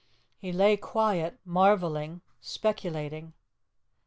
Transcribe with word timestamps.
He 0.39 0.51
lay 0.51 0.77
quiet, 0.77 1.39
marvelling, 1.45 2.21
speculating. 2.39 3.33